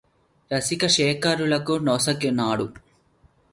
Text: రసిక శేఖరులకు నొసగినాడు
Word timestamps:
రసిక 0.51 0.83
శేఖరులకు 0.87 1.73
నొసగినాడు 1.85 2.67